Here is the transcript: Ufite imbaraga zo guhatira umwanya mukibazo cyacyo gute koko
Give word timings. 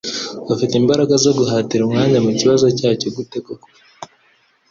Ufite 0.53 0.73
imbaraga 0.81 1.13
zo 1.23 1.31
guhatira 1.37 1.81
umwanya 1.85 2.17
mukibazo 2.25 2.65
cyacyo 2.79 3.07
gute 3.15 3.37
koko 3.45 3.67